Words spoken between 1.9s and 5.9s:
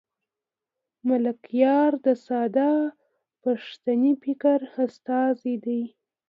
د ساده پښتني فکر استازی دی.